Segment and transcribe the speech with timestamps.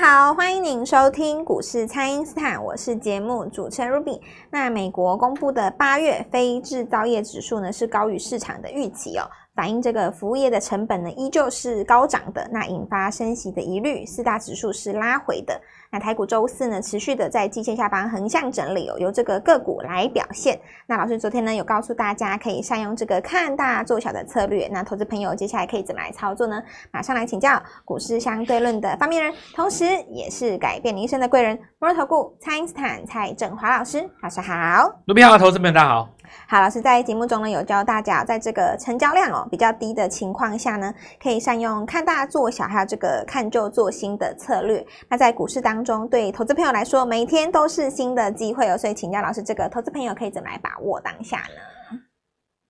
[0.00, 4.20] 好，欢迎您收听股市蔡因斯坦，我是节目主持人 Ruby。
[4.48, 9.28] 那美国公布的八月非制造业指数呢，是高于市场的预期哦。
[9.56, 15.60] 反映这个服务业的成本呢，依旧是高涨的，那引发升息的疑虑，四大指数是拉回的。
[15.90, 20.60] 那台股周四呢，持续的在季线下方横向整理哦，由这个个股来表现。
[20.86, 24.68] 那老师昨天呢，有告诉大家可以善用这个看大做小的策略。
[24.70, 26.62] 那投资朋友接下来可以怎么来操作呢？
[26.92, 34.92] 马上来请教股市相对论的发明人，同时也是改变你一生的贵人——摩尔投顾蔡恩斯坦蔡振华老师，老师好。
[35.06, 36.10] 卢比好，投资朋友大家好。
[36.46, 44.84] 好，老师在节目中呢，有教大家在这个成交量哦比较低的情况下呢，可以善用看大做小，还有这个看旧做新的策略。
[45.08, 48.76] 那在股市当中，对投资朋友来说，每一天都是新的机会哦。
[48.76, 51.98] 所以请教老师，这个投资朋友可以怎么来把握当下呢？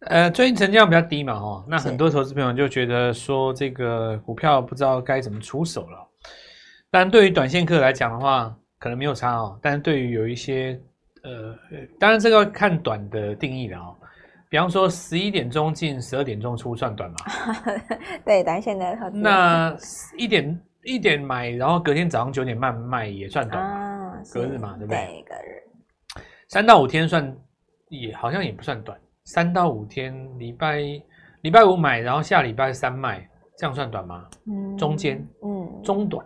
[0.07, 6.09] 呃，最近成交量比较低嘛，哦，那很多投资朋友就觉得说这个股票不知道该怎么出手了。
[6.91, 9.59] 但对于短线客来讲的话，可能没有差哦。
[9.61, 10.81] 但是对于有一些
[11.25, 11.55] 呃，
[11.99, 13.95] 当然这个要看短的定义了哦。
[14.49, 17.17] 比方说十一点钟进，十二点钟出算短嘛？
[18.25, 19.19] 对，短线的投资。
[19.19, 19.77] 那
[20.17, 24.99] 一点一点买，然后隔天早上九点半卖也算短隔日嘛，对不对？
[24.99, 26.23] 对，隔日。
[26.49, 27.37] 三到五天算
[27.89, 30.81] 也好像也不算短，三到五天，礼拜
[31.43, 34.29] 礼拜五买，然后下礼拜三卖，这样算短吗？
[34.47, 36.25] 嗯，中间，嗯，中短。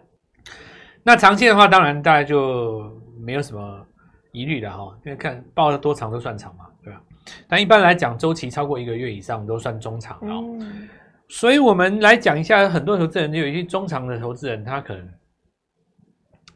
[1.03, 3.87] 那长线的话，当然大家就没有什么。
[4.35, 7.03] 疑虑的哈，因为看报了多长都算长嘛，对吧？
[7.47, 10.43] 但一般来讲，周期超过一个月以上都算中长哦。
[10.59, 10.89] 嗯、
[11.33, 15.09] 所以我们来讲一下，很多投资人有一些中长的投资人，他可能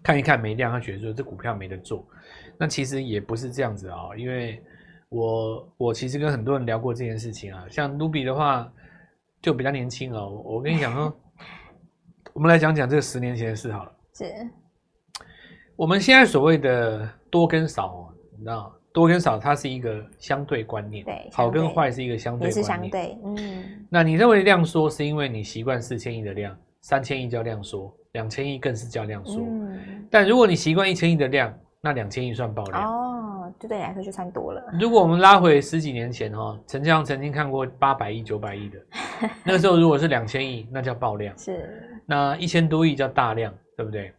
[0.02, 2.06] 看一看没量，他觉得说这股票没得做。
[2.58, 4.62] 那其实也不是这样子啊，因为
[5.08, 8.70] 我我其实跟很多人聊过这件事情啊，像卢比的话
[9.40, 10.28] 就比较年轻哦。
[10.44, 11.20] 我跟你讲说，
[12.34, 13.92] 我们来讲讲这个十年前的事好了。
[14.12, 14.26] 是。
[15.74, 23.86] 我们现在所谓的多跟少哦，你知道，多跟少它是一个相对观念，对，好跟坏是一个相对观念，也是相对，嗯。
[23.90, 29.42] 那你认为量缩是因为你习惯四千亿的量，三千亿叫量缩，两千亿更是叫量缩。
[29.42, 30.06] 嗯。
[30.10, 31.52] 但如果你习惯一千亿的量，
[31.82, 34.64] 那两千亿算爆量哦，就对你来说就算多了。
[34.80, 38.78] 如果我们拉回十几年前哦，陈江曾经看过八百亿、九百亿的，
[39.44, 42.00] 那个时候如果是两千亿，那叫爆量，是。
[42.06, 44.10] 那一千多亿叫大量，对不对？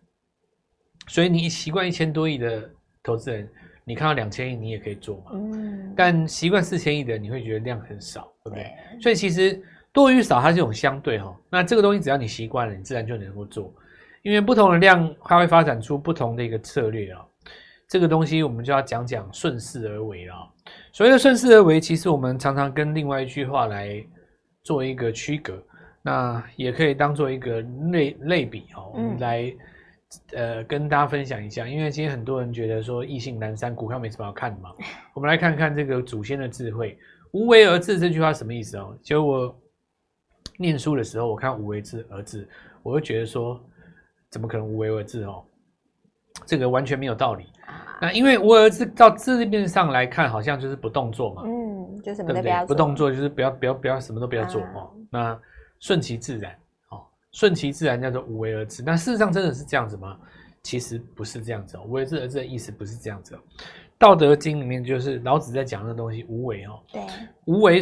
[1.08, 2.70] 所以你习惯一千多亿的
[3.02, 3.50] 投资人，
[3.88, 5.32] 你看到两千亿你也可以做嘛。
[5.32, 5.94] 嗯。
[5.96, 8.64] 但习惯四千亿的，你会觉得量很少，对不对？
[8.64, 9.02] 对。
[9.02, 11.34] 所以其实多与少它是一种相对哈。
[11.50, 13.74] 那这个东西只要你习惯了，你自然就能够做。
[14.24, 17.26] 因为不同的量，它会发展出不同的一个策略啊。
[17.88, 20.36] 这个东西我们就要讲讲顺势而为了。
[20.92, 24.06] 所谓的顺势而为，其实我们常常跟另外一句话来
[24.64, 25.58] 做一个区隔，
[26.02, 27.62] 那也可以当做一个
[27.92, 28.92] 类类比哦。
[28.94, 29.54] 我们来。
[30.34, 34.72] 呃，跟大家分享一下，因为今天很多人觉得说意兴阑珊，股票没什么好看的嘛。
[35.14, 36.98] 我们来看看这个祖先的智慧
[37.34, 38.98] ，“无为而治”这句话什么意思哦？
[39.04, 39.62] 就我
[40.58, 42.48] 念书的时候，我看“无为而治”，
[42.84, 43.62] 我会觉得说，
[44.32, 45.44] 怎么可能无为而治哦？
[46.46, 47.46] 这个完全没有道理。
[48.00, 51.44] 那因为“无为而治”到字面上来看，好像就是不动作嘛。
[51.46, 52.68] 嗯，就什么都不要做，对不对？
[52.68, 54.94] 不动作就是不要不要不要什么都不要做哦。
[55.12, 55.38] 那
[55.80, 56.56] 顺其自然。
[57.32, 60.18] 顺其自然叫做无为而治，那事实上真的是这样子吗？
[60.64, 61.84] 其实不是这样子哦。
[61.86, 63.40] 无为而治的意思不是这样子哦。
[63.98, 66.80] 道德经里面就是老子在讲的东西，无为哦。
[66.92, 67.02] 对，
[67.46, 67.82] 无为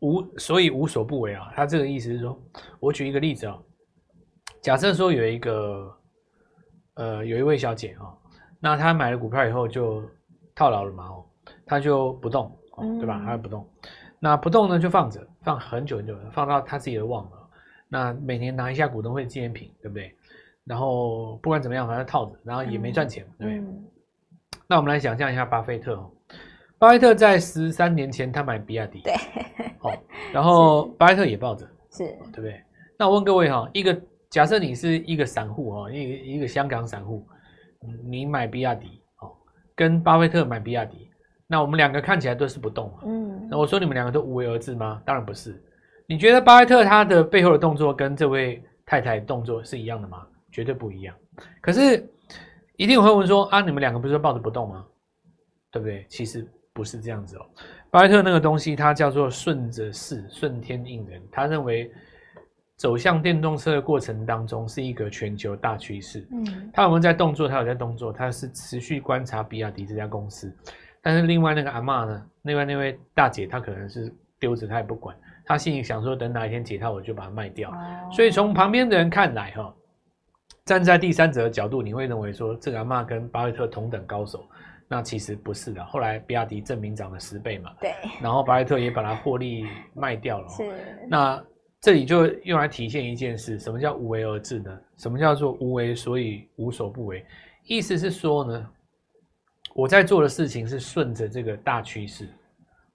[0.00, 1.52] 无，所以无所不为啊。
[1.54, 2.40] 他这个意思是说，
[2.80, 3.58] 我举一个例子啊，
[4.60, 5.96] 假设说有一个
[6.94, 8.12] 呃有一位小姐啊，
[8.58, 10.02] 那她买了股票以后就
[10.54, 11.24] 套牢了嘛哦，
[11.64, 12.50] 她就不动，
[12.98, 13.22] 对吧？
[13.24, 13.68] 她不动，
[14.18, 17.41] 那不动呢就放着，放很久很久，放到她自己都忘了。
[17.92, 20.16] 那每年拿一下股东会纪念品，对不对？
[20.64, 23.58] 然后不管怎么样，反正套着，然后也没赚钱，对不对？
[23.58, 23.84] 嗯、
[24.66, 26.10] 那我们来想象一下巴菲特哦，
[26.78, 29.12] 巴菲特在十三年前他买比亚迪，对，
[29.78, 29.92] 好，
[30.32, 32.58] 然后巴菲特也抱着，是，对不对？
[32.98, 34.00] 那我问各位哈，一个
[34.30, 37.26] 假设你是一个散户哈，一个一个香港散户，
[38.08, 39.36] 你买比亚迪哦，
[39.76, 41.10] 跟巴菲特买比亚迪，
[41.46, 45.02] 那我们两个看起来都是不动，嗯，那我说你们两个都无为而治吗？
[45.04, 45.62] 当然不是。
[46.06, 50.26] 你觉得巴菲特他的背后的动作跟这位太太的动作是一样的吗？
[50.50, 51.14] 绝对不一样。
[51.60, 52.06] 可是
[52.76, 54.84] 一定会问说啊，你们两个不是抱着不动吗？
[55.70, 56.04] 对不对？
[56.08, 57.46] 其实不是这样子哦。
[57.90, 61.22] 巴菲特那个东西，它叫做顺着势，顺天应人。
[61.30, 61.90] 他认为
[62.76, 66.26] 走向电动车的过程当中是一个全球大趋势。
[66.32, 67.48] 嗯，他有没有在动作？
[67.48, 70.54] 他有在动作，他是持续观察比亚迪这家公司。
[71.00, 72.26] 但是另外那个阿嬷呢？
[72.42, 75.16] 另外那位大姐，她可能是丢着，她也不管。
[75.44, 77.72] 他心里想说，等哪一天解套，我就把它卖掉。
[78.12, 79.74] 所以从旁边的人看来，哈，
[80.64, 84.44] 站在第三者的角度，你会认为说这个阿妈跟巴菲特同等高手，
[84.88, 85.84] 那其实不是的。
[85.84, 90.48] 后来比亚迪证明涨了十倍嘛，对，然后巴菲特也把它获利卖掉了。
[90.48, 90.62] 是，
[91.08, 91.44] 那
[91.80, 94.78] 这里就用来体现一件事：什么叫无为而治呢？
[94.98, 97.24] 什么叫做无为所以无所不为？
[97.64, 98.70] 意思是说呢，
[99.74, 102.28] 我在做的事情是顺着这个大趋势，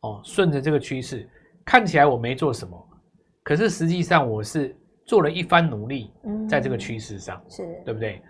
[0.01, 1.27] 哦，顺着这个趋势，
[1.67, 2.89] 看起来我没做什么，
[3.43, 4.75] 可是实际上我是。
[5.07, 6.11] 做了一番努力，
[6.49, 8.21] 在这个趋势上，嗯、是对不对？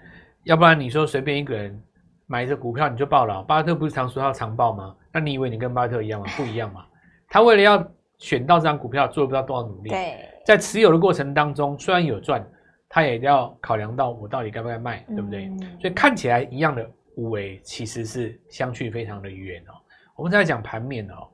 [0.44, 1.84] 要不然你说随便一个人
[2.28, 4.96] 买一只股票你就爆了，巴菲特不是常说要长抱吗？
[5.12, 6.28] 那你以为你跟巴菲特一样吗？
[6.38, 6.86] 不一样嘛。
[7.30, 7.84] 他为了要
[8.20, 9.90] 选到这张股票，做不知道多少努力。
[9.90, 12.48] 对，在持有的过程当中，虽然有赚，
[12.88, 15.48] 他也要考量到我到底该不该卖，对不对？
[15.48, 19.74] 嗯、所以看起来一样的无为，其实是相去非常的远哦。
[20.16, 21.28] 我们在讲盘面哦，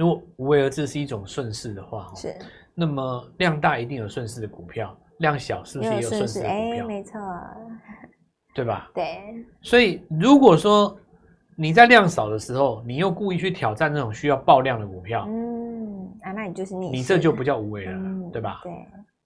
[0.00, 2.34] 如果无为而治是一种顺势的话，是。
[2.74, 6.84] 那么量大一定有顺势的股票，量小是不是也有顺势的股票？
[6.84, 7.20] 哎，没错，
[8.54, 8.90] 对吧？
[8.94, 9.20] 对。
[9.60, 10.98] 所以如果说
[11.54, 18.60] 你在量少的时候，你又故意去挑战那种需要爆量的股票，嗯啊，那你就是逆，你这就不叫无为了，嗯、对吧？
[18.62, 18.72] 对。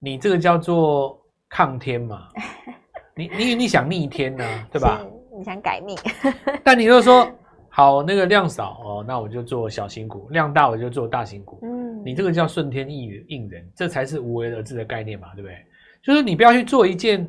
[0.00, 1.16] 你这个叫做
[1.50, 2.26] 抗天嘛，
[3.14, 5.00] 你你你想逆天呢、啊，对吧？
[5.38, 5.96] 你想改命，
[6.64, 7.30] 但你又说。
[7.76, 11.58] 好，那个量少哦，那我就做小型股；量大我就做大型股。
[11.64, 15.58] 嗯，你这个叫顺天应应人，这才是无为而治的概念嘛，对不对？
[16.00, 17.28] 就是你不要去做一件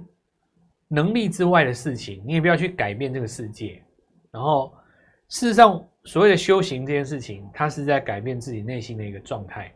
[0.88, 3.82] 能力之外的事情，你也不要去改变这个世界。
[4.30, 4.72] 然后，
[5.30, 9.74] 事实上，所谓的修行这件事情，它是在改变自己内心的一个状态，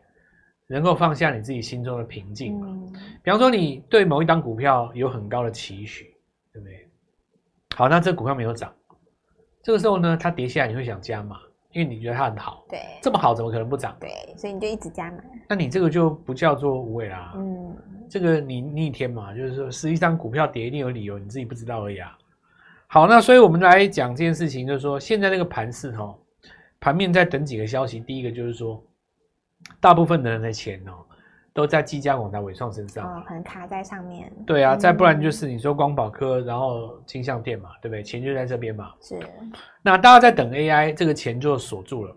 [0.68, 2.68] 能够放下你自己心中的平静嘛。
[2.68, 2.92] 嗯，
[3.24, 6.04] 比方说，你对某一档股票有很高的期许，
[6.52, 6.88] 对不对？
[7.74, 8.72] 好，那这股票没有涨。
[9.62, 11.38] 这个时候呢，它跌下来，你会想加码，
[11.72, 12.64] 因为你觉得它很好。
[12.68, 13.94] 对，这么好，怎么可能不涨？
[14.00, 15.18] 对，所以你就一直加码。
[15.48, 17.32] 那你这个就不叫做无为啦。
[17.36, 17.76] 嗯，
[18.08, 22.16] 这个你逆天嘛，就是说，实际上股票跌一定有理由，你自己不知道而已啊。
[22.86, 26.14] 好，那所以我们来讲这件事情，就是说，现在那个盘势哈，
[26.80, 28.00] 盘面在等几个消息。
[28.00, 28.82] 第一个就是说，
[29.78, 31.04] 大部分的人的钱哦。
[31.60, 34.32] 都在技嘉、广达、伟创身上，哦，可能卡在上面。
[34.46, 38.02] 对啊，再不然就是你说光宝科，然后金像电嘛，对不对？
[38.02, 38.92] 钱就在这边嘛。
[39.02, 39.20] 是。
[39.82, 42.16] 那大家在等 AI，这个钱就锁住了。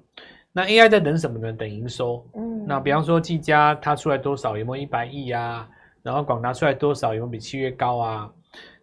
[0.53, 1.51] 那 AI 在等什么呢？
[1.51, 2.25] 等营收。
[2.35, 2.65] 嗯。
[2.65, 4.55] 那比方说技嘉它出来多少？
[4.55, 5.67] 有没有一百亿啊？
[6.01, 7.13] 然后广达出来多少？
[7.13, 8.31] 有没有比七月高啊？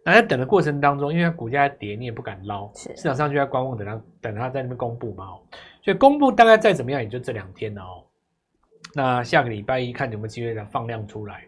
[0.05, 5.25] 那在等的过程当中，因为它股价在跌，你也不敢捞，是市场上就在观望，等它等它在那边公布嘛。
[5.83, 8.03] 所以公布大概再怎么样，也就这两天了哦。
[8.93, 11.43] 那下个礼拜一看有没有机会再放量出来，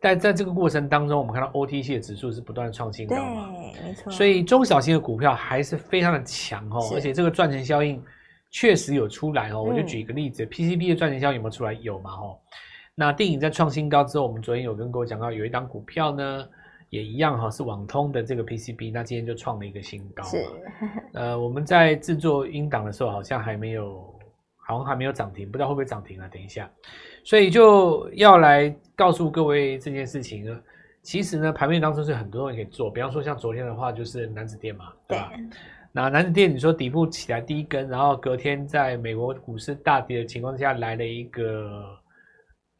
[0.00, 4.10] 但在这个过程当中，我们看到 OTC 的指数是不断创新高嘛，对，没错。
[4.10, 8.02] 所以中小型的股票还是非常的强哦，而且这个赚钱效应
[8.50, 9.62] 确实有出来哦。
[9.62, 11.74] 我就举一个例子，PCB 的赚钱效应有没有出来？
[11.74, 12.38] 有嘛哦。
[12.94, 16.48] 那电影在创新高之后，我们昨天有跟各位讲到，有一档股票呢，
[16.88, 20.22] 也一样哈，是网通的这个 PCB，那今天就创了一个新高。
[20.24, 20.42] 是。
[21.12, 24.15] 呃，我们在制作音档的时候，好像还没有。
[24.66, 26.28] 好像还没有涨停，不知道会不会涨停啊？
[26.32, 26.68] 等一下，
[27.24, 30.60] 所以就要来告诉各位这件事情呢。
[31.02, 35.30] 其实呢，盘面当中是很多人可以做，比方说像昨天的话，就是南子店嘛，对吧？
[35.32, 35.46] 对。
[35.92, 41.96] 那南子店，你说底部起来第一根，然后隔天在美国股市大跌的情况下来了一个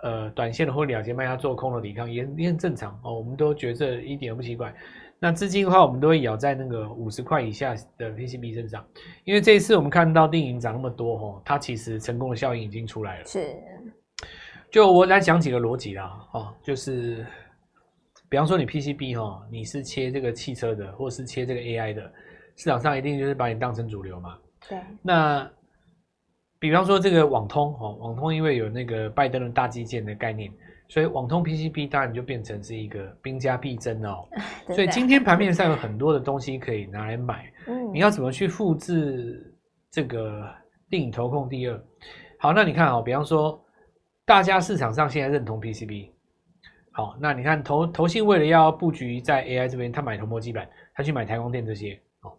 [0.02, 3.14] 呃短线的或了结卖压做空的抵抗，也也很正常哦。
[3.14, 4.74] 我们都觉得这一点都不奇怪。
[5.18, 8.86] 那资金的话，我们都会咬在那个五十块以下的 PCB 身上，
[9.24, 13.24] 因为这一次我们看到电影涨那么多哦，它其实成功的效应已经出来了。
[13.24, 13.56] 是，
[14.70, 17.24] 就我来讲几个逻辑啦，哦，就是，
[18.28, 22.02] 比方说你 PCB 哈，你是切这个汽车的，或是切这个 AI 的，
[22.56, 24.36] 市场上一定就是把你当成主流嘛。
[24.68, 24.78] 对。
[25.02, 25.50] 那，
[26.58, 30.52] 比方说这个网通哦，网通因为有那个拜登的大基建的概念。
[30.88, 34.28] 所以网通 PCB 当然就变成是一个兵家必争哦。
[34.74, 37.52] 所以今天盘面上有很多的东西可以拿来买。
[37.66, 39.54] 嗯，你要怎么去复制
[39.90, 40.44] 这个
[40.88, 41.84] 电影投控第二？
[42.38, 43.60] 好，那你看哦，比方说
[44.24, 46.10] 大家市场上现在认同 PCB。
[46.92, 52.00] 好，那你看投投信为了要布局在 AI 这边，他买铜箔基板，他去买台光电这些。
[52.22, 52.32] 哦，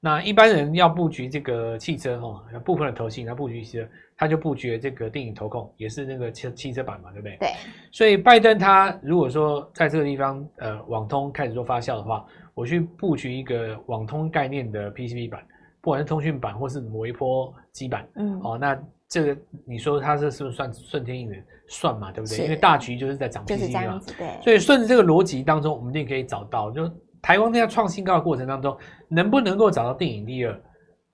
[0.00, 3.88] 那一般人要布局这个汽车哦，部分的投信要布局汽车。
[4.20, 7.36] 他就布局这个电影投控，也是那个汽汽车版嘛，对不对？
[7.38, 7.50] 对。
[7.92, 15.40] 所以拜登他如果说在这个地方，呃，网通开始做发酵的话，我去布局一个网通概念的 PCB 版，
[15.80, 18.76] 不管是通讯版或是微波基板，嗯，哦，那
[19.08, 21.40] 这个你说它这是不是算顺天应人？
[21.68, 22.38] 算嘛，对不对？
[22.38, 24.42] 因为大局就是在涨 PCB 嘛，对。
[24.42, 26.90] 所以顺着这个逻辑当中，我们一定可以找到，就
[27.28, 28.74] 台湾这样创新高的过程当中，
[29.06, 30.60] 能不能够找到电影第二？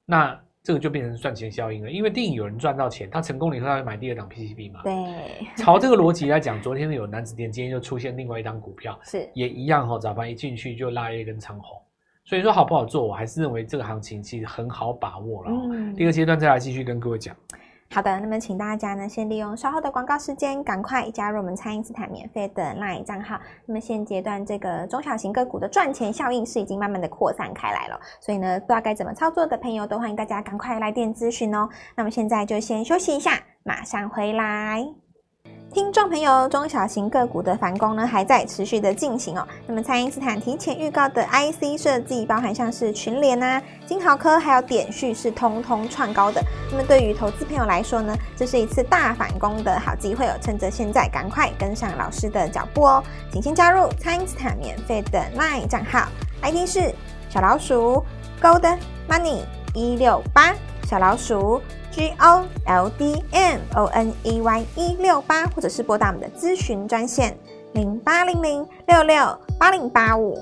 [0.06, 1.90] 那这个就变成赚钱效应了。
[1.90, 4.80] 因为电影有人赚到钱，他成功了以后，他会买第二档 PCB 嘛。
[4.85, 4.94] 对。
[5.56, 9.99] 朝这个逻辑来讲，昨天有男子店，今天又出现另外一档股票， 是也一样哈、哦。
[9.99, 11.83] 早盘一进去就拉一根长红，
[12.25, 15.68] 所以说好不好做，我还是认为这个行情其实很好把握了、哦。
[15.73, 15.97] 嗯。
[15.97, 17.35] 第二阶段再来继续跟各位讲。
[17.90, 23.38] 好的，那么请大家呢，先利用稍后的广告时间，赶快加入我们餐饮斯坦免费的 LINE 账号。
[23.66, 31.68] 那么现阶段这个中小型个股的赚钱效应是已经慢慢的扩散开来了，所以呢，不知道该怎么操作的朋友，都欢迎大家赶快来电咨询哦。
[31.94, 35.03] 那么现在就先休息一下，马上回来。
[35.74, 39.44] 听众朋友，中小型个股的反攻呢，还在持续的进行哦。
[39.66, 46.40] 那么，蔡因斯坦提前预告的 IC 设计，包含像是群联啊、金豪科，还有点序，是通通创高的。
[46.70, 50.38] 那么，对于投资朋友来说呢，这是一次大反攻的好机会哦。
[50.40, 53.02] 趁着现在，赶快跟上老师的脚步哦。
[53.32, 56.06] 请先加入蔡因斯坦免费的 LINE 账号
[56.42, 56.94] ，ID 是
[57.28, 58.00] 小老鼠
[58.40, 58.78] Gold
[59.08, 59.40] Money
[59.74, 60.54] 一六八
[60.88, 61.60] 小老鼠。
[61.94, 67.38] G O L D M O N E Y 一六八，或者是拨打我们的咨询专线
[67.72, 70.36] 零八零零六六八零八五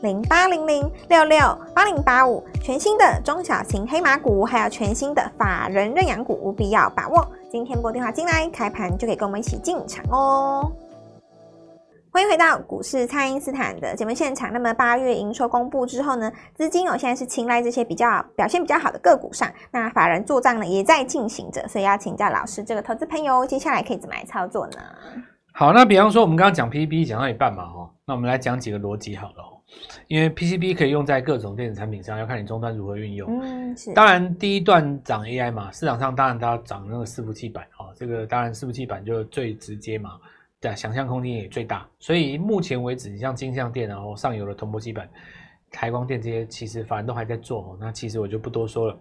[0.00, 1.38] 零八零零六六
[1.74, 7.30] 八零八五，全新的中小型黑马股，还有全新的法人认养股，务必要把握。
[7.52, 10.72] 今天拨电话进来，开盘就可以跟我们一起进场哦。
[12.16, 14.50] 欢迎回到股市，蔡因斯坦的节目现场。
[14.50, 19.52] 那么八月营收公布之后呢，资金哦现在是青睐这些比较表现比较好的个股上。
[19.70, 24.78] 那法人做账呢也在进行着，所以要请教老师，这个投资朋友接下来可以怎么来操作呢？
[25.52, 29.62] 好，那比方说我们刚刚讲 PCB 讲到一半嘛，哈，那我们来讲几个逻辑好了。
[30.08, 33.28] 因为 PCB 可以用在各种电子产品上，要看你终端如何运用。
[33.42, 33.92] 嗯，是。
[33.92, 40.12] 当然第一段涨 AI 嘛，市场上当然它要涨那个伺服器板哦，这个当然伺服器板就最直接嘛。
[40.58, 45.06] 对，想象空间也最大，所以目前为止，你像金像电，然后上游的铜箔基板、
[45.70, 47.76] 台光电这些，其实反正都还在做。
[47.78, 48.98] 那其实我就不多说了。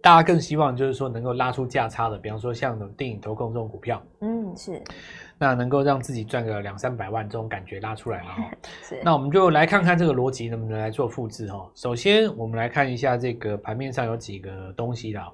[0.00, 4.80] 大家更希望就是说能够拉出价差的，比方说像电影投控这种股票，嗯，是。
[5.36, 8.50] 那能够让自己赚个两三百万这种感觉拉出来了哈。
[8.82, 9.00] 是。
[9.04, 11.68] 那我们就来看看这个逻辑能不能来做复制哈。
[11.74, 15.28] 首先，我们来看一下这个盘面上有几个东西啦。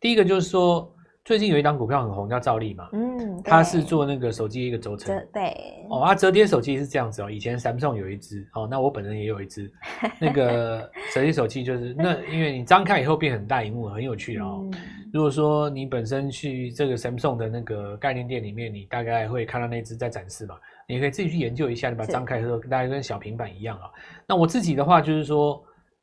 [0.00, 0.90] 第一个就是说。
[1.24, 5.54] 最近有一档股票很红，叫兆利嘛，嗯，它是做那个手机一个轴承，对，
[5.88, 9.70] 哦，啊，折叠手机是这样子哦，以前 Samsung 有一只，哦，那我本人也有一只，
[10.18, 14.68] 那个 折叠手机就是那，因为你张开以后变很大荧幕，很有趣哦。
[14.72, 14.80] 嗯、
[15.12, 20.56] 如果说你本身去这个 Samsung 的那个概念店里面，你大概会看到那只在展示嘛，
[20.88, 23.88] 你可以自己去研究一下，你把它张开的时候，大概跟小平板一样啊。
[24.26, 25.62] 那我自己的话就是说。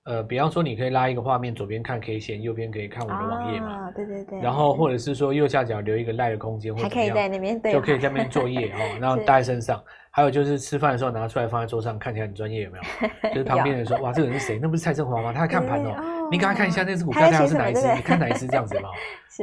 [0.10, 3.86] 呃，比方说，你可以拉一个画面，左边看 K 线，右边可以看我的网页嘛。
[3.86, 4.42] 啊，对对对。
[4.42, 9.80] 然后或者是说右下角留一个赖的空间，或者还可以在那边对，就可以在那边作业哦， 然后带在身上。
[10.10, 13.30] 还有就是吃饭的时候拿出来放在桌上，看起来很专业，有没有？
[13.30, 14.58] 就是旁边人说，哇，这个人是谁？
[14.60, 15.32] 那不是蔡正华吗？
[15.38, 16.28] 他在看盘哦。
[16.32, 17.82] 你给他看一下那只股票，看是哪一只？
[17.94, 18.90] 你看哪一只这样子嘛？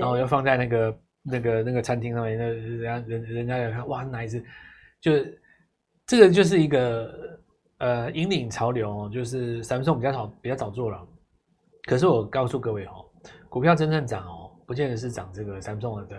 [0.00, 4.42] 然后又放在那个那个那个餐厅上面，那人家人人家也看，哇，哪一只？
[5.00, 5.40] 就是
[6.04, 7.38] 这个就是一个。
[7.78, 11.06] 呃，引领潮流哦，就是 Samsung 比较早比较早做了，
[11.84, 13.04] 可是我告诉各位哦，
[13.48, 16.16] 股票真正涨哦，不见得是涨这个 Samsung 的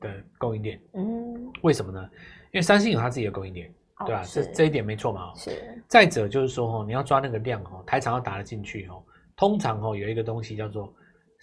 [0.00, 2.08] 的供应链，嗯，为什么呢？
[2.52, 3.68] 因为三星有它自己的供应链，
[3.98, 4.22] 哦、对吧？
[4.24, 5.34] 这这一点没错嘛。
[5.34, 5.82] 是。
[5.88, 9.02] 再者就是说哦，你要抓那个量哦，台厂要打得进去哦，
[9.36, 10.92] 通常哦有一个东西叫做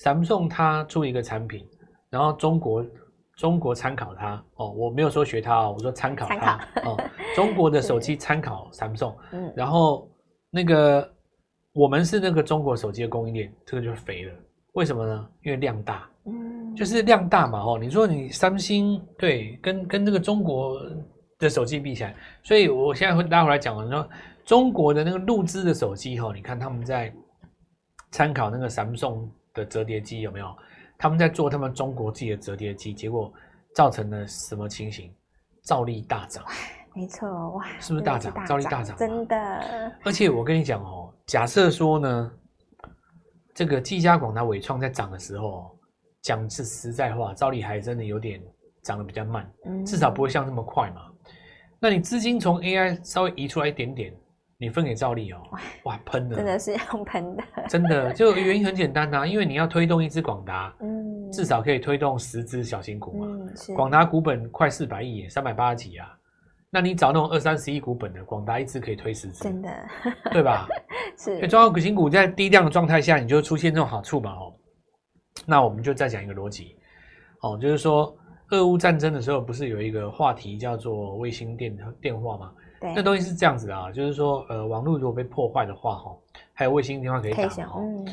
[0.03, 1.67] Samsung 它出一个产品，
[2.09, 2.85] 然后中国。
[3.39, 6.97] 中国参考它哦，我没有说学它哦，我说参考它考哦。
[7.33, 10.11] 中国的手机 参考 Samsung，嗯，然后
[10.49, 11.09] 那个
[11.71, 14.33] 我们是那个中国手机的供应链，这个就肥了。
[14.73, 15.29] 为什么呢？
[15.43, 20.77] 因为量大，嗯，就是量大嘛，哦，你说你三星对，跟跟这个中国
[21.37, 24.05] 的手机比起来，所以我现在会待会来讲，你说
[24.43, 27.13] 中国的那个陆资的手机哈，你看他们在
[28.11, 30.53] 参考那个 Samsung 的折叠机有没有？
[30.99, 33.33] 他们在做他们中国自己的折叠机，结果
[33.73, 35.11] 造成了什么情形？
[35.63, 36.43] 兆利大涨，
[36.93, 38.45] 没错，哇，是不是大涨？
[38.45, 39.35] 兆利大涨，真的。
[40.03, 42.31] 而且我跟你讲哦，假设说呢，
[43.55, 45.73] 这个技嘉、广达、伟创在涨的时候，
[46.21, 48.41] 讲是实在话，兆利还真的有点
[48.83, 51.03] 涨得比较慢，嗯，至少不会像这么快嘛。
[51.79, 54.13] 那你资金从 AI 稍微移出来一点点。
[54.61, 55.41] 你分给赵丽哦，
[55.85, 66.13] 哇，喷的，真的是用喷的，真的，就原因很简单呐、啊，因为你要推动一支广达，嗯，至少可以推动十支小型股嘛，嗯，广达股本快四百亿，三百八十几啊，
[66.69, 69.69] 那你找那种二三十亿股本的，广达一支可以推十支，真的，
[70.29, 70.67] 对吧？
[71.17, 74.53] 是，所以中小型股在低量的状态下，你就出现这种好处嘛，哦，
[75.45, 76.75] 那我们就再讲一个逻辑，
[77.43, 78.13] 哦，就是说，
[78.49, 82.51] 俄乌战争的时候，不是有一个话题叫做卫星电电话吗？
[82.79, 86.15] 对那东西是这样子的啊，就是说，呃，网络如果被破坏的话，哈，
[86.53, 88.07] 还有卫星电话可以打，哈、嗯。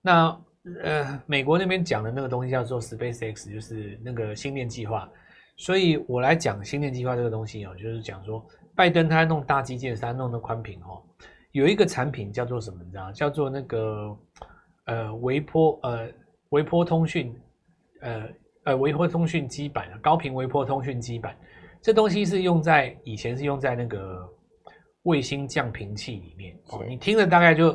[0.00, 0.40] 那
[0.82, 5.08] 呃，美国那边讲的那个东西叫做 SpaceX，就是那个星链计划。
[5.56, 11.02] 所以我来讲星链计划这个东西哦，就是讲说拜登他弄大基建，他弄的宽频哦，
[11.50, 12.82] 有一个产品叫做什么？
[12.84, 13.10] 你知道？
[13.12, 14.16] 叫做那个
[14.86, 16.08] 呃微波呃
[16.50, 17.34] 微波通讯
[18.00, 18.28] 呃
[18.64, 21.36] 呃微波通讯基板，高频微波通讯基板。
[21.82, 24.26] 这东西是用在以前是用在那个
[25.02, 26.82] 卫星降频器里面哦。
[26.88, 27.72] 你听了大概就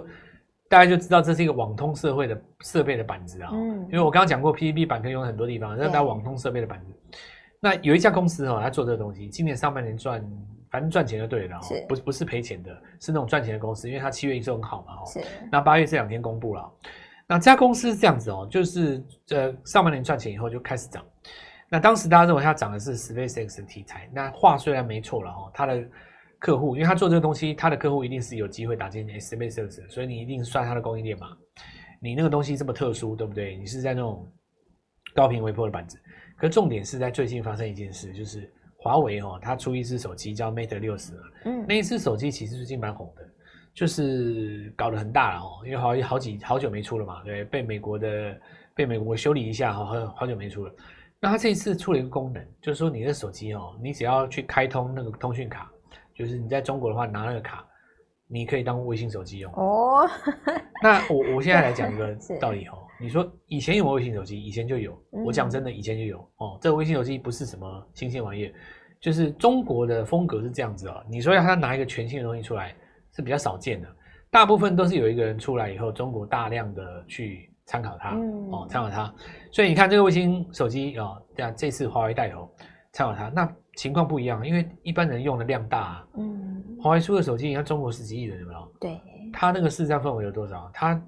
[0.70, 3.50] 大概就知道这是一个网通社会的设备的板子啊。
[3.54, 3.82] 嗯。
[3.88, 6.94] 因为我刚刚讲过 PCB 板可以用很多地方，这是它网通设备的板子。
[7.60, 10.24] 那有一家公司哦，他做这个东西，今年上半年赚，
[10.70, 11.60] 反正赚钱就对了，
[11.90, 12.72] 不是不是赔钱的，
[13.02, 15.04] 是那种赚钱的公司，因为它七月营收很好嘛，哦，
[15.52, 16.72] 那八月这两天公布了，
[17.28, 21.04] 那这家公司是这样子哦，就是呃上半年赚钱以后就开始涨，
[21.70, 25.84] 那当时大家认为它涨的是 SpaceX 的题材，那话虽然没错了哦，他的
[26.40, 31.28] 客户，因为他做这个东西，他的客户一定是有机会打进 SpaceX，所以你一定算他的供应链嘛，
[32.00, 33.58] 你那个东西这么特殊，对不对？
[33.58, 34.26] 你是在那种
[35.14, 36.00] 高频微波的板子。
[36.38, 38.48] 可重点是在最近发生一件事，就是
[38.78, 41.14] 华为哦，它出一支手机叫 Mate 六十，
[41.46, 43.24] 嗯，那一支手机其实最近蛮红的，
[43.74, 48.40] 就是搞得很大了哦，因为好好几好久没出了嘛，对，被美国的
[48.76, 50.72] 被美国修理一下，好好好久没出了。
[51.20, 55.72] 那它这一次出了一个功能，就是说你的手机哦，你只要去开通那个通讯卡，
[56.14, 57.66] 就是你在中国的话拿那个卡，
[58.28, 60.08] 你可以当微信手机用哦。
[60.84, 62.78] 那我我现在来讲一个 道理哦。
[63.00, 64.40] 你说以前有没有微信手机？
[64.40, 65.00] 以前就有。
[65.12, 66.58] 我讲真的，以前就有哦。
[66.62, 68.54] 这个微信手机不是什么新鲜玩意儿，
[69.00, 71.06] 就是中国的风格是这样子哦。
[71.08, 72.76] 你说要他拿一个全新的东西出来
[73.12, 73.88] 是比较少见的，
[74.32, 78.16] 大部分都是有一个人出来以后，中国大量的去参考它
[78.52, 79.14] 哦，参考它。
[79.52, 81.16] 所以你看这个卫星手机啊，
[81.56, 82.52] 这次华为带头
[82.92, 86.08] 参考它，那情况不一样，因为一般人用的量大啊。
[86.18, 88.72] 嗯，华为出的手机，你看中国十几亿人有没有？
[88.80, 89.00] 对，
[89.32, 90.68] 它那个市占份额有多少？
[90.74, 91.00] 它。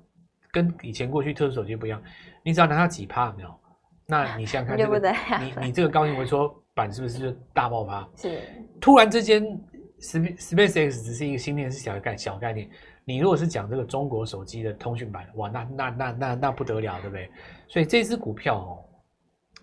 [0.51, 2.01] 跟以前过去特殊手机不一样，
[2.43, 3.59] 你只要拿它几趴没有？
[4.07, 8.09] 那你想想看， 这个你你这个高频微波板是不是就大爆发？
[8.15, 8.41] 是。
[8.81, 9.43] 突然之间
[10.01, 12.67] ，SpaceX 只是一个芯片，是小概小概念。
[13.09, 17.27] 你如果是讲这个中国手机的通讯版，哇，那那那那那不得了，对不对？
[17.67, 18.85] 所以这支股票哦，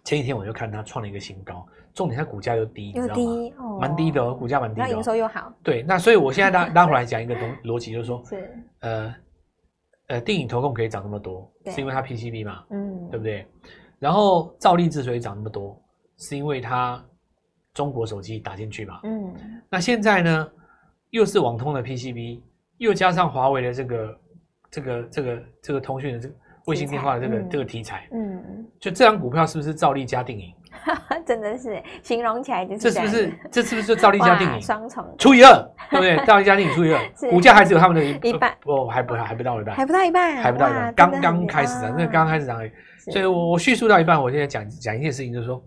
[0.04, 4.86] 前几天我就看它创了一个新高，重点它股价又低，又低哦，蛮低的哦，股价蛮低的。
[4.88, 5.52] 那营收又好。
[5.62, 9.14] 对，那所以我现在拉拉回来讲一个东逻辑，就是说，是呃。
[10.08, 13.44] 呃，电影投控可以涨那么多，是因为它 PCB 嘛，嗯，对不对？
[13.98, 15.76] 然后兆利之所以涨那么多，
[16.16, 17.04] 是因为它
[17.74, 19.34] 中国手机打进去嘛，嗯。
[19.68, 20.48] 那现在呢，
[21.10, 22.40] 又是网通的 PCB，
[22.78, 24.18] 又加上华为的这个
[24.70, 26.34] 这个这个这个通讯的这个
[26.66, 30.52] 卫星电话的这个这个题材，嗯，就这张股票是不是照例加定颖？
[31.24, 35.02] 真的是形容起来就是这是不是这是不是照例加定颖双重。
[35.18, 35.52] 除以二，
[35.90, 36.16] 对不对？
[36.26, 38.54] 照例加定颖除以二，股价还只有他们的一半。
[38.64, 42.70] 哦，还不还不到一半，还不到一半，还不到一半，刚刚开始涨，那刚刚开始涨而已。
[43.10, 45.62] 所以我我叙述到一半，我现在讲讲一件事情，就是说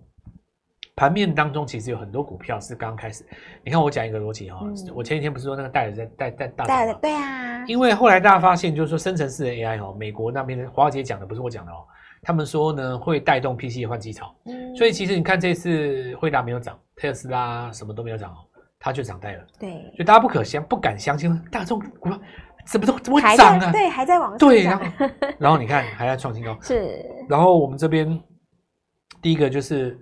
[1.00, 3.26] 盘面当中其实有很多股票是刚刚开始。
[3.64, 4.60] 你看我讲一个逻辑哈，
[4.94, 6.94] 我前几天不是说那个戴尔在带带大涨吗？
[7.02, 11.86] 对啊，因为后来大家发现，就是说生成式的 AI 哦，美国那边的华尔街讲的不是我讲的哦。
[12.22, 18.40] 他们说呢，会带动 PC 的换机潮，嗯，所以其实你看这次惠达没有涨，特斯拉什么都没有涨哦，
[18.78, 22.20] 它就涨带了，对，所以大家不可相不敢相信，大众股票
[22.66, 23.72] 怎么都怎么会涨啊？
[23.72, 24.86] 对，还在往上对，然后
[25.38, 28.22] 然后你看还在创新高， 是，然后我们这边
[29.22, 29.98] 第一个就是。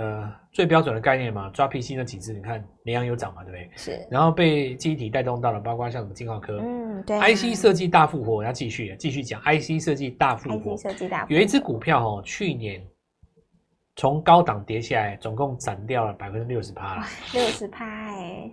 [0.00, 3.70] 呃，最标准的概念嘛，抓 PC 那几只，你看联阳有涨嘛，对不对？
[3.76, 4.06] 是。
[4.10, 7.28] 然后被记忆体带动到了，包括像什么金浩科，嗯，对、啊。
[7.28, 10.74] IC 设计大复活，我要继续继续讲 IC 设计大复活。
[10.74, 11.34] IC 设计大复活。
[11.34, 12.82] 有一只股票哦，去年
[13.96, 17.02] 从高档跌下来，总共斩掉了百分之六十趴了。
[17.34, 18.50] 六十趴哎。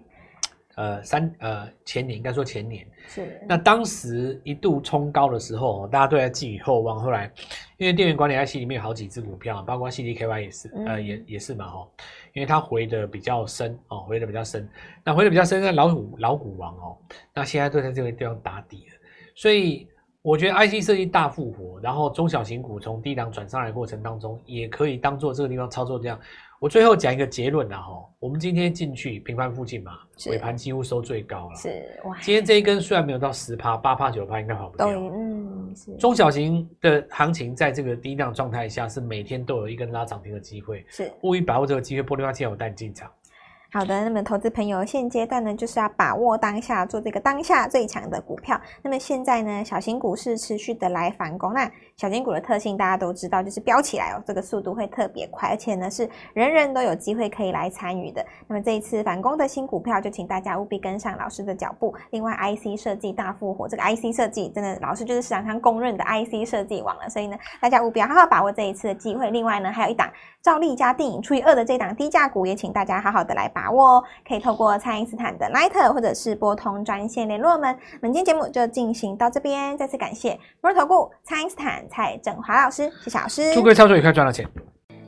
[0.78, 7.00] 呃，三呃前年应该说前年是，那当时一度冲高的时候，大家都在寄予厚望。
[7.00, 7.32] 后来
[7.78, 11.88] 因为电源管理 IC 里面有好几只股票，包括 CDKY 也是，嗯、呃也也是嘛哈，
[12.34, 14.70] 因为它回的比较深哦，回的比较深。
[15.04, 16.98] 那回的比较深，那老股老股王哦，
[17.34, 18.96] 那现在都在这个地方打底了。
[19.34, 19.88] 所以
[20.22, 26.20] 我觉得 IC 设计大复活，然后中小型股从低档转上来的过程当中，也可以当做这个地方操作这样。
[26.60, 31.56] 我最后讲一个结论了哈，我们今天进去平盘附近嘛，尾盘几乎收最高了。
[31.56, 31.70] 是
[32.04, 34.88] 哇，今天这一根虽然没有到十趴、八趴、九趴，应该跑不掉。
[34.90, 35.96] 嗯，是。
[35.98, 40.84] 中小型的行情在这个低量状态下，是每天都有一根拉涨停的机会。
[40.90, 43.12] 是，务必把握这个机会，玻璃花，今天我带你进场。
[43.70, 48.60] 好的，那么投资朋友现阶段呢，就是要把握当下，做这个当下最强的股票。
[48.82, 51.54] 那么现在呢，小型股是持续的来反攻。
[51.54, 58.26] 那小型股的特性大家都知道，就是飙起来哦，这个速度会特别快，而且呢是人人都有机会可以来参与的。
[58.48, 61.94] 那么这一次反攻的新股票，就请大家务必跟上老师的脚步。
[62.12, 69.30] 另外，IC 设计大复活，这个 IC 设计真的老师就是市场上公认的 IC 设计王了，所以呢，大家务必要好好把握这一次的机会。
[69.30, 70.10] 另外呢，还有一档
[70.42, 74.04] 兆利加电影除以二的这档低价股，也请大家好好的来把握哦。
[74.28, 77.76] 可以透过蔡因斯坦的 Line 或者是拨通专线联络我们。
[78.00, 83.54] 本期节目就进行到这边，再次感谢摩尔投顾蔡因斯坦蔡振华老师，谢谢老师。
[83.54, 84.48] 祝各位操作愉快，赚到钱。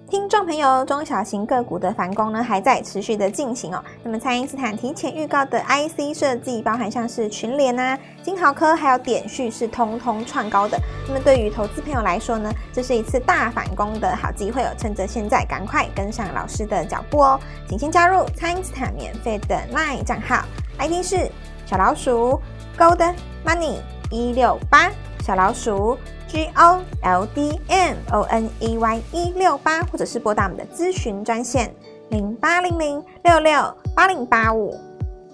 [0.10, 3.84] 听众朋友，中小型个股的反攻呢，还在持续的进行哦。
[4.04, 10.80] 那么，蔡因斯坦提前预告的 IC 设计，包含像是群联啊、金豪科，还有点序，是通通创高的。
[11.08, 14.72] 那么，对于投资朋友来说呢，这是一次大反攻的好机会哦。
[14.80, 17.40] 趁着现在，赶快跟上老师的脚步哦。
[17.68, 20.44] 请先加入蔡因斯坦免费的 LINE 账号
[20.80, 21.30] ，ID 是
[21.68, 22.42] 小老鼠
[22.76, 23.14] Gold
[23.46, 23.76] Money
[24.10, 24.90] 一六八
[25.30, 25.96] 小老鼠。
[26.28, 31.72] G O L D N O N E Y 一六八，或者是拨打我们的咨询专线
[32.10, 34.76] 零八零零六六八零八五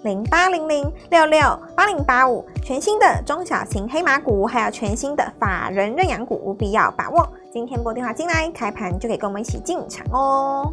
[0.02, 1.40] 零八零零六六
[1.74, 7.26] 八零八五，全新的中小型黑马股，还有全新的法人认养股，务必要把握。
[7.50, 10.72] 今天拨电话进来，开盘就可以跟我们一起进场哦。